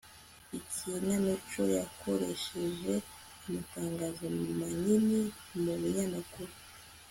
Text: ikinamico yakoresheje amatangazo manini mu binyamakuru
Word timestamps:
ikinamico 0.57 1.61
yakoresheje 1.77 2.93
amatangazo 3.45 4.25
manini 4.57 5.21
mu 5.63 5.73
binyamakuru 5.81 6.53